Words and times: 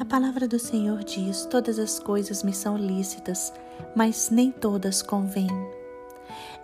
A 0.00 0.04
palavra 0.04 0.48
do 0.48 0.58
Senhor 0.58 1.04
diz: 1.04 1.44
Todas 1.44 1.78
as 1.78 1.98
coisas 1.98 2.42
me 2.42 2.52
são 2.52 2.76
lícitas, 2.76 3.52
mas 3.94 4.30
nem 4.30 4.50
todas 4.50 5.02
convêm. 5.02 5.48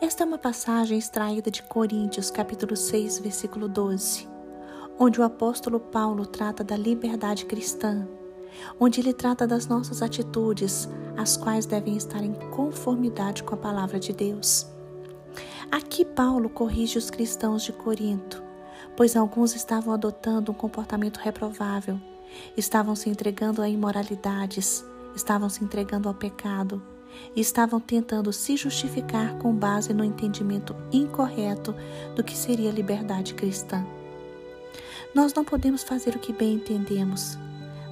Esta 0.00 0.24
é 0.24 0.26
uma 0.26 0.38
passagem 0.38 0.98
extraída 0.98 1.50
de 1.50 1.62
Coríntios, 1.62 2.30
capítulo 2.30 2.74
6, 2.74 3.18
versículo 3.18 3.68
12, 3.68 4.26
onde 4.98 5.20
o 5.20 5.22
apóstolo 5.22 5.78
Paulo 5.78 6.24
trata 6.24 6.64
da 6.64 6.76
liberdade 6.76 7.44
cristã, 7.44 8.08
onde 8.80 9.00
ele 9.00 9.12
trata 9.12 9.46
das 9.46 9.66
nossas 9.66 10.00
atitudes, 10.00 10.88
as 11.16 11.36
quais 11.36 11.66
devem 11.66 11.96
estar 11.96 12.24
em 12.24 12.32
conformidade 12.50 13.44
com 13.44 13.54
a 13.54 13.58
palavra 13.58 14.00
de 14.00 14.14
Deus. 14.14 14.66
Aqui 15.70 16.04
Paulo 16.04 16.48
corrige 16.48 16.98
os 16.98 17.10
cristãos 17.10 17.62
de 17.62 17.72
Corinto, 17.72 18.42
pois 18.96 19.14
alguns 19.14 19.54
estavam 19.54 19.92
adotando 19.92 20.50
um 20.50 20.54
comportamento 20.54 21.18
reprovável 21.18 22.00
estavam 22.56 22.94
se 22.94 23.08
entregando 23.08 23.62
a 23.62 23.68
imoralidades, 23.68 24.84
estavam 25.14 25.48
se 25.48 25.64
entregando 25.64 26.08
ao 26.08 26.14
pecado 26.14 26.82
e 27.34 27.40
estavam 27.40 27.80
tentando 27.80 28.32
se 28.32 28.56
justificar 28.56 29.36
com 29.38 29.54
base 29.54 29.92
no 29.92 30.04
entendimento 30.04 30.74
incorreto 30.92 31.74
do 32.14 32.22
que 32.22 32.36
seria 32.36 32.70
liberdade 32.70 33.34
cristã. 33.34 33.84
Nós 35.14 35.34
não 35.34 35.44
podemos 35.44 35.82
fazer 35.82 36.14
o 36.14 36.20
que 36.20 36.32
bem 36.32 36.54
entendemos, 36.54 37.36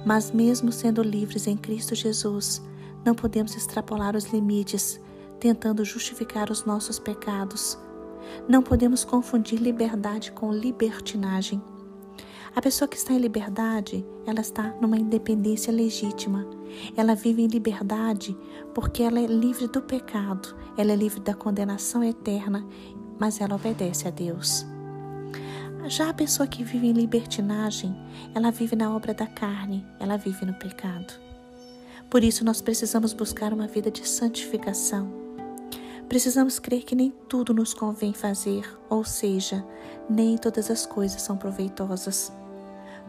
mas 0.05 0.31
mesmo 0.31 0.71
sendo 0.71 1.01
livres 1.01 1.47
em 1.47 1.57
Cristo 1.57 1.93
Jesus, 1.93 2.61
não 3.05 3.13
podemos 3.13 3.55
extrapolar 3.55 4.15
os 4.15 4.25
limites 4.25 4.99
tentando 5.39 5.85
justificar 5.85 6.51
os 6.51 6.65
nossos 6.65 6.99
pecados. 6.99 7.77
Não 8.47 8.61
podemos 8.61 9.03
confundir 9.03 9.59
liberdade 9.59 10.31
com 10.31 10.51
libertinagem. 10.51 11.61
A 12.55 12.61
pessoa 12.61 12.87
que 12.87 12.97
está 12.97 13.13
em 13.13 13.19
liberdade, 13.19 14.05
ela 14.25 14.41
está 14.41 14.75
numa 14.81 14.97
independência 14.97 15.71
legítima. 15.71 16.45
Ela 16.97 17.15
vive 17.15 17.43
em 17.43 17.47
liberdade 17.47 18.35
porque 18.73 19.03
ela 19.03 19.19
é 19.19 19.27
livre 19.27 19.67
do 19.67 19.81
pecado, 19.81 20.55
ela 20.77 20.91
é 20.91 20.95
livre 20.95 21.19
da 21.19 21.33
condenação 21.33 22.03
eterna, 22.03 22.65
mas 23.19 23.39
ela 23.39 23.55
obedece 23.55 24.07
a 24.07 24.11
Deus. 24.11 24.65
Já 25.87 26.09
a 26.09 26.13
pessoa 26.13 26.47
que 26.47 26.63
vive 26.63 26.87
em 26.87 26.93
libertinagem, 26.93 27.95
ela 28.35 28.51
vive 28.51 28.75
na 28.75 28.95
obra 28.95 29.13
da 29.13 29.25
carne, 29.25 29.85
ela 29.99 30.17
vive 30.17 30.45
no 30.45 30.53
pecado. 30.53 31.13
Por 32.09 32.23
isso 32.23 32.43
nós 32.43 32.61
precisamos 32.61 33.13
buscar 33.13 33.53
uma 33.53 33.67
vida 33.67 33.89
de 33.89 34.07
santificação. 34.07 35.11
Precisamos 36.07 36.57
crer 36.57 36.83
que 36.83 36.95
nem 36.95 37.11
tudo 37.27 37.53
nos 37.53 37.73
convém 37.73 38.13
fazer, 38.13 38.67
ou 38.89 39.05
seja, 39.05 39.63
nem 40.09 40.37
todas 40.37 40.71
as 40.71 40.85
coisas 40.85 41.21
são 41.21 41.37
proveitosas. 41.37 42.31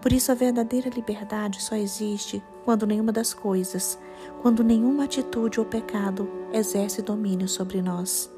Por 0.00 0.12
isso, 0.12 0.32
a 0.32 0.34
verdadeira 0.34 0.88
liberdade 0.88 1.62
só 1.62 1.74
existe 1.76 2.42
quando 2.64 2.86
nenhuma 2.86 3.12
das 3.12 3.34
coisas, 3.34 3.98
quando 4.40 4.64
nenhuma 4.64 5.04
atitude 5.04 5.60
ou 5.60 5.66
pecado 5.66 6.28
exerce 6.52 7.02
domínio 7.02 7.48
sobre 7.48 7.82
nós. 7.82 8.30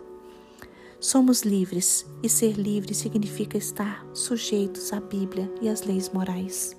Somos 0.99 1.43
livres 1.43 2.07
e 2.23 2.29
ser 2.29 2.53
livre 2.53 2.95
significa 2.95 3.59
estar 3.59 4.07
sujeitos 4.13 4.93
à 4.93 5.01
Bíblia 5.01 5.53
e 5.61 5.69
às 5.69 5.83
leis 5.83 6.09
morais. 6.09 6.77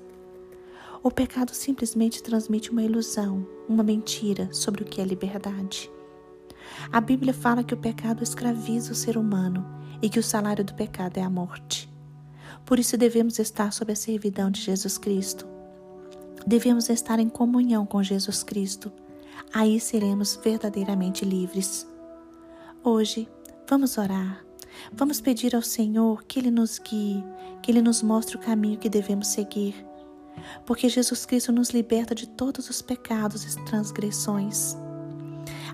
O 1.02 1.12
pecado 1.12 1.54
simplesmente 1.54 2.24
transmite 2.24 2.72
uma 2.72 2.82
ilusão, 2.82 3.46
uma 3.68 3.84
mentira 3.84 4.48
sobre 4.54 4.84
o 4.84 4.86
que 4.86 5.02
é 5.02 5.04
liberdade. 5.04 5.92
A 6.92 7.02
Bíblia 7.02 7.34
fala 7.34 7.64
que 7.64 7.74
o 7.74 7.78
pecado 7.78 8.24
escraviza 8.24 8.94
o 8.94 8.96
ser 8.96 9.18
humano 9.18 9.66
e 10.02 10.10
que 10.10 10.20
o 10.20 10.24
salário 10.24 10.64
do 10.64 10.74
pecado 10.74 11.18
é 11.18 11.22
a 11.22 11.30
morte. 11.30 11.93
Por 12.66 12.80
isso 12.80 12.98
devemos 12.98 13.40
estar 13.40 13.72
sob 13.74 13.92
a 13.92 13.96
servidão 13.96 14.50
de 14.50 14.62
Jesus 14.62 14.98
Cristo. 14.98 15.46
Devemos 16.48 16.90
estar 16.90 17.20
em 17.20 17.30
comunhão 17.30 17.86
com 17.86 18.02
Jesus 18.02 18.44
Cristo. 18.44 18.92
Aí 19.54 19.80
seremos 19.80 20.40
verdadeiramente 20.42 21.26
livres. 21.26 21.88
Hoje, 22.84 23.30
vamos 23.70 23.98
orar. 23.98 24.44
Vamos 24.92 25.22
pedir 25.22 25.56
ao 25.56 25.62
Senhor 25.62 26.24
que 26.24 26.40
Ele 26.40 26.52
nos 26.52 26.80
guie, 26.80 27.24
que 27.62 27.72
Ele 27.72 27.82
nos 27.82 28.02
mostre 28.02 28.36
o 28.36 28.40
caminho 28.40 28.80
que 28.80 28.90
devemos 28.90 29.28
seguir. 29.28 29.76
Porque 30.66 30.90
Jesus 30.90 31.26
Cristo 31.26 31.52
nos 31.52 31.70
liberta 31.70 32.16
de 32.16 32.28
todos 32.28 32.70
os 32.70 32.82
pecados 32.82 33.44
e 33.44 33.66
transgressões. 33.66 34.76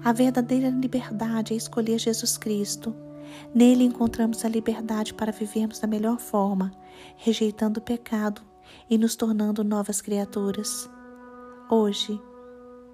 A 0.03 0.11
verdadeira 0.11 0.69
liberdade 0.69 1.53
é 1.53 1.57
escolher 1.57 1.99
Jesus 1.99 2.37
Cristo 2.37 2.95
Nele 3.53 3.83
encontramos 3.83 4.45
a 4.45 4.49
liberdade 4.49 5.13
para 5.13 5.31
vivermos 5.31 5.79
da 5.79 5.87
melhor 5.87 6.19
forma, 6.19 6.71
rejeitando 7.17 7.77
o 7.79 7.83
pecado 7.83 8.41
e 8.89 8.97
nos 8.97 9.15
tornando 9.15 9.63
novas 9.63 10.01
criaturas. 10.01 10.89
Hoje, 11.69 12.19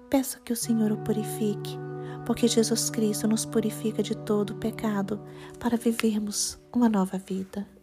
peça 0.08 0.40
que 0.40 0.52
o 0.52 0.56
Senhor 0.56 0.92
o 0.92 0.98
purifique, 0.98 1.78
porque 2.24 2.48
Jesus 2.48 2.90
Cristo 2.90 3.28
nos 3.28 3.44
purifica 3.44 4.02
de 4.02 4.16
todo 4.16 4.50
o 4.50 4.56
pecado 4.56 5.20
para 5.58 5.76
vivermos 5.76 6.58
uma 6.72 6.88
nova 6.88 7.18
vida. 7.18 7.75